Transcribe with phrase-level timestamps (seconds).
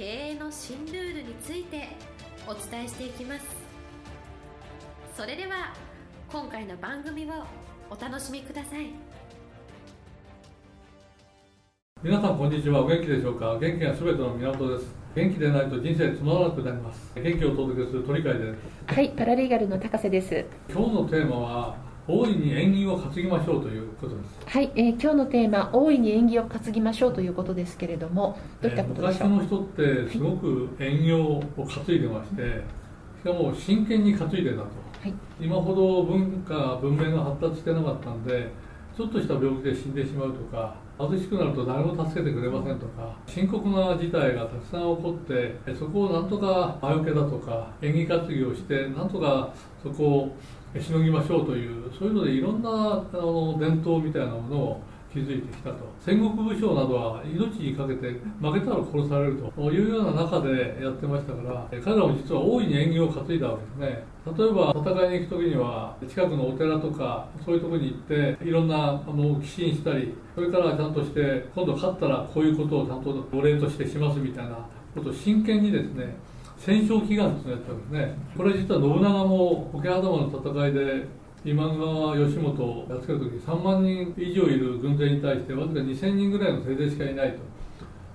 [0.00, 1.88] 経営の新ルールについて
[2.48, 3.44] お伝えしていきます。
[5.14, 5.74] それでは
[6.32, 7.44] 今回の番組を
[7.90, 8.86] お楽しみください。
[12.02, 12.80] 皆さんこんにちは。
[12.80, 13.58] お元気でしょうか？
[13.58, 14.90] 元気がすべての源です。
[15.14, 17.12] 元気でないと人生つまらなくなります。
[17.14, 18.94] 元気をお届けする鳥海です。
[18.94, 20.46] はいパラリーガルの高瀬です。
[20.70, 21.76] 今日のテーマは
[22.10, 24.40] 大いに縁起を担ぎましょうということです。
[24.46, 34.66] はい、えー、今日のテーマ、大いに縁起を担ぎましょうということですけれども、どういったことでしょう、えー、昔の人ってすごく縁起を担いでまして、はい、しかも真剣に担いでたと、は
[35.06, 38.50] い、今ほど文化、文明が発達してなかったんで、
[38.96, 50.36] ちょっとした病気で死んでしまうとか、貧しくなると誰も助けてくれませんとか、深刻な事態がたくさん起こって、そこをなんとか魔除けだとか、縁起担ぎをして、なんとかそこを
[50.78, 54.80] しのぎましょうというそういうのでいろんなあの伝統みたいなものを
[55.12, 55.90] 築いてきたと。
[56.00, 58.08] 戦国武将などは命にかけて
[58.40, 59.70] 負けたら殺されると。
[59.70, 64.04] いうような中でやってましたから彼らも実は大いに縁起を担いだわけですね。
[64.38, 74.58] 例えば戦いに行く時には近くのお寺とかそういうとこに行っていろんなあの寄進したりそれからちゃんとして今度勝ったらこういうことをちゃんとお礼としてしますみたいな
[74.94, 76.14] ことを真剣にですね
[76.60, 78.14] 戦勝祈願ですねやったんですね。
[78.36, 81.06] これ実は信長も桶狭間の戦いで
[81.42, 87.38] 今川義元をやっつける時3万人以上いる軍勢に対してわずか2000人ぐらいの勢勢しかいないと。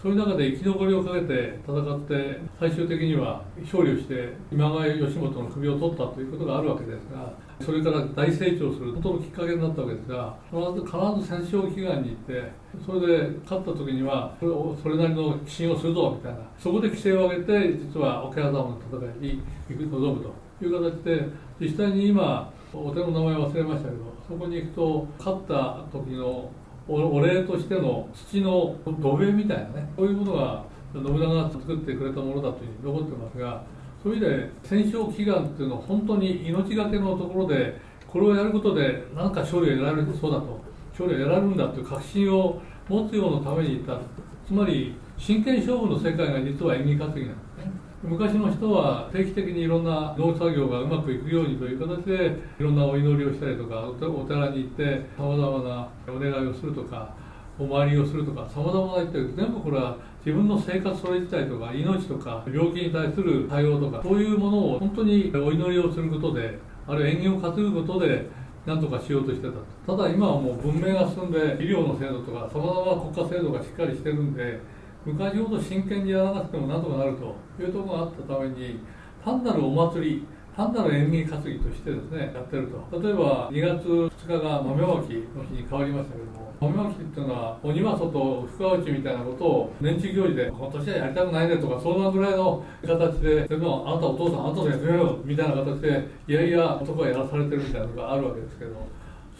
[0.00, 12.52] そういう中で生き残りをかけて戦って最終的には勝利をして今川義元の首を取ったということがあるわけですがそれから大成長する本当のきっかけになったわけですが必ず必ず戦勝祈願に行って
[12.86, 20.48] それで勝った時にはそれなりの寄進をするぞみたいなそこで規制を上げて実は桶狭間の戦いに臨むと。
[20.64, 21.28] いう形で
[21.60, 26.50] 実際に今お手の名前忘れましたけどそこに行くと勝った時の
[26.88, 33.62] お礼としての土の土塀みたいなねそういうものが信長が作ってくれたものだというふうに残ってますが
[34.02, 40.60] そういう意味で戦勝祈願っていうのは本当に命がけのところでこれをやることで何か勝利を得られるそうだと
[40.92, 43.98] 勝利を得られるんだという確信を持つようのためにいった
[44.46, 47.88] つまり真剣勝負の世界が実は演技担ぎなんですね。
[48.02, 57.12] 昔の人は定期的にいろんな農作業がうまくいくようにという形でいろんなお祈りをしたりとかお寺に行ってさまざまなお願いをするとか
[57.58, 68.26] お参りをするとかさまざまな言って全部これは自分の生活それ自体とか命とか病気に対する対応とかそういうものを本当にお祈りをすることであるいは縁起を担ぐことで
[68.66, 69.48] 何とかしようとして
[69.86, 74.60] たただ今はもう文明が進んで医療の制度とかさまざまな国家制度がしっかりしてるんで
[75.04, 78.80] 昔ほど真剣にやらなくてもなんとかなるというところがあったために
[79.24, 83.00] 単なるお祭り単なる縁起担ぎとしてですねやってると。
[83.00, 98.88] 例えば2月2日が豆まきの日に変わりましたけども豆まきっていうのは鬼は外深打ちみたいなことを年中行事で今年はやりたくないねとかそんなぐらいの形ででもあなたお父さんあなたでやってみよみたいな形でいやいや男はやらされてるみたいなのがあるわけですけど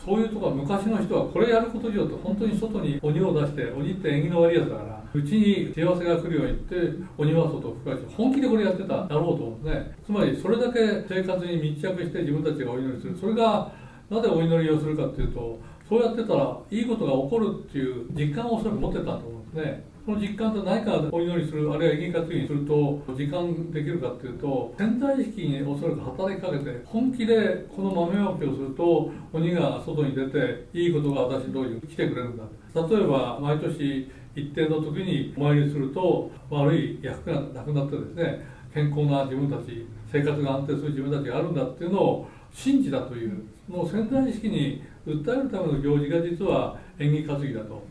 [0.04, 9.98] そういうとこは昔の人はこれやることによって本当に外に鬼を出して鬼って縁起の悪いやつだからうちに幸せが来るように言って鬼は外深い本気でこれやってただろうと思うんですね。
[10.04, 13.16] つまりそれだけ生活に密着して自分たちがお祈りする。
[13.18, 13.72] それが
[14.10, 19.84] なぜお祈りをするかっていうとそうやってたらいいことが起こるっていう実感をそれ持ってたと思うんですね。
[20.08, 32.44] この実感って何かお祈りするあるいは縁起担ぎにすると実感できるかっていうと潜在意識におそらく働きかけて本気でこの豆まきをすると鬼が外に出ていいことが私のところに来てくれるんだ
[32.74, 47.82] 例えば毎年一定の時にお参りすると悪い役がなくなってですね健康な自分たち生活が安定する自分たちがあるんだっていうのを信じたというもう潜在意識に訴えるための行事が実は縁起担ぎだと。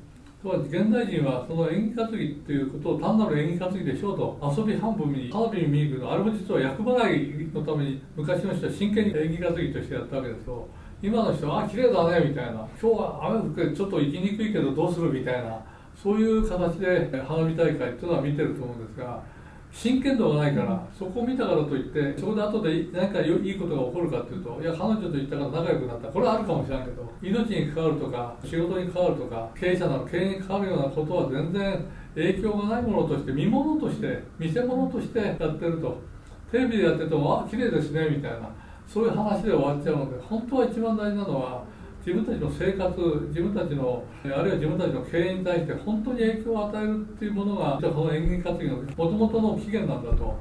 [0.44, 10.68] 現代人はその縁起担ぎっていうことを単なる縁起担ぎでしょうと遊び半分に花火に見に行くのあれも実は厄払いのために昔の人は真剣に縁起担ぎとしてやったわけですよ
[11.02, 15.60] 今の人は「あ綺麗だね」みたいな「今日は雨降ってちょっと行きにくいけどどうする?」みたいな
[15.96, 19.22] そういう形で花火大会っていうのは見てると思うんですが
[19.78, 26.08] 真剣度がないから、そこを見たからといってそこで後で何かいいことが起こるかっていうといや彼女と言ったから仲良くなった。
[26.08, 31.86] これはあるかもしれないけど命に関わるとか仕事に関わるとか経営者の経営に関わるようなことは全然
[32.16, 36.02] 影響がないものとして見物として見せ物としてやってると。
[36.52, 38.50] テレビでやっててもあ綺麗ですねみたいな。
[38.88, 41.64] そういう話で終わっちゃうので本当は一番大事なのは
[42.08, 50.40] 自分たちの生活自分たちのあるいは自分たちの経営に対して本当に影響を与えるっていうものがじゃこの演技活動のもともとの起源なんだと。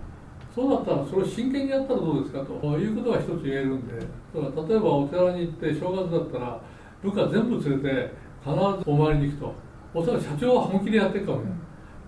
[0.55, 2.55] そうだったらそれを真剣にやったらどうですかと。
[2.79, 3.95] いうことが一つ言えるんで。
[3.95, 6.61] 例えばお寺に行って正月だったら
[7.03, 8.15] 部下全部連れて
[8.45, 9.55] 必ずお参りに行くと。
[9.93, 11.59] おそらく社長は本気でやってるかもしれない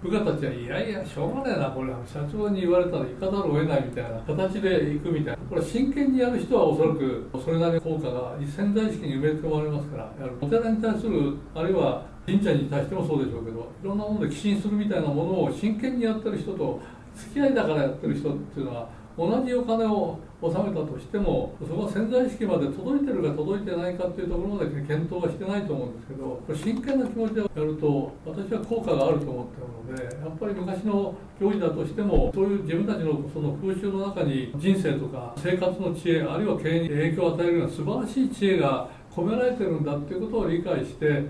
[0.03, 1.93] 部下たちはいやいやしょうがないなこれ。
[2.07, 5.39] 社長に言われたら行かざるを得ないみたいな形で行くみたいな。
[5.49, 10.33] これ真剣にやる人はおそらくそれなりの効果が潜在意識に埋め込まれますからやる。
[10.41, 16.81] お寺に対するあるいは神社に対してもそうでしょうけどいろんなもので寄進するみたいなものを真剣にやってる人と
[17.17, 41.25] 付き合いだからやってる人っていうのは同じお金を納めたとしてもそこは潜在意識まで届いてるか届いてないかっていうところまで検討はしてないと思うんですけどこれ真剣な気持ちでやると私は効果があると思ってるのでやっぱり昔の行為だとしてもそういう自分たちのその風習の中に人生とか生活の知恵あるいは経営に影響を与えるような素晴らしい知恵が込められてるんだっていうことを理解して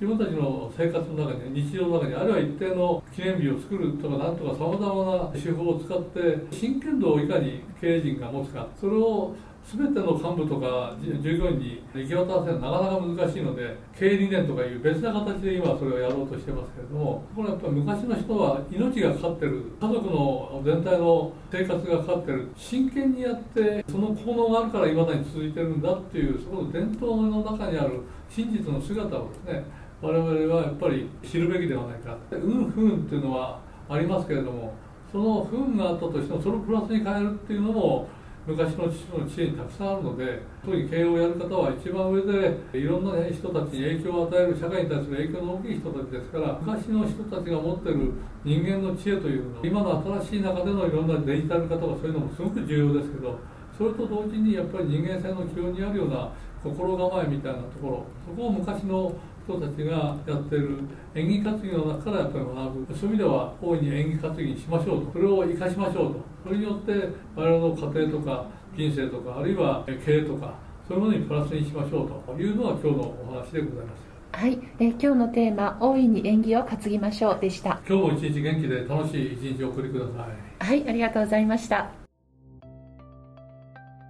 [0.00, 9.34] 自分たちの生活の中に日常の中にあるいは一定の記念日を作るとかなんとかさまざまな手法を使って真剣度をいかに経営陣が持つかそれを
[9.66, 29.64] 全ての幹部とか従業員に行き渡らせるのはなかなか難しいので経営理念とかいう別な形で今それをやろうとしてますけれどもこれはやっぱり昔の人は命がかかってる家族の全体の生活がかかってる真剣にやってその効能があるからいまだに続いてるんだっていうその伝統の中にある真実の姿をですね
[30.04, 32.14] 我々はやっぱり知るべきではないか。
[32.30, 33.58] 運不運っていうのは
[33.88, 34.74] ありますけれども
[35.10, 38.08] その不運があったとしてもそれをプラスに変えるっていうのも
[38.46, 48.12] 昔の父の知恵にたくさんあるので特に経営をやる方は一番上でいろんな人たちに影響を与える社会に対する影響の大きい人たちですから昔の人たちが持ってる
[48.44, 53.38] 人間の知恵というの今の新しい中でのいろんなデジタル化とかそういうのもすごく重要ですけど
[53.78, 56.30] それと同時にやっぱり人間性の基本にあるような
[56.62, 59.14] 心構えみたいなところそこを昔の
[59.46, 60.78] 人たちがやってる
[61.14, 66.20] 演技活技の中からやっぱり学ぶそういう意味では大いに演技活技にしましょうとそれを生かしましょうと。
[66.44, 66.92] それによって
[67.34, 68.46] 我々の家庭とか
[68.76, 70.54] 人生とかあるいは経営とか
[70.86, 74.04] そういうものにプラスにしましょうというのが今日のお話でございます。
[74.32, 80.26] はい、え今日のテーマ「大いに演技を担ぎましょう」でした今日も一日元気で楽しい一日をお送りくださ
[80.62, 80.66] い。
[80.66, 81.88] はいありがとうございました。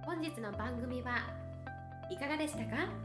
[0.05, 1.17] 本日の番組は
[2.09, 3.04] いかがでしたか？